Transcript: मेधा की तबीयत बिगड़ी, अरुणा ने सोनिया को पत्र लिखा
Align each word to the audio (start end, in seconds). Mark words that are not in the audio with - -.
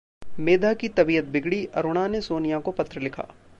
मेधा 0.39 0.73
की 0.73 0.87
तबीयत 0.89 1.25
बिगड़ी, 1.25 1.63
अरुणा 1.75 2.07
ने 2.07 2.21
सोनिया 2.21 2.59
को 2.59 2.71
पत्र 2.71 3.01
लिखा 3.01 3.27